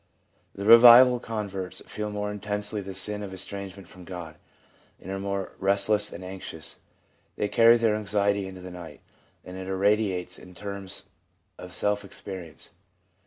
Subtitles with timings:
[0.55, 4.35] The revival converts feel more intensely the sense of estrangement from God,
[4.99, 6.79] and are more restless and anxious;
[7.35, 9.01] they carry their anxiety into the night,
[9.45, 11.03] and it irradiates in terms
[11.59, 12.71] of sense experience.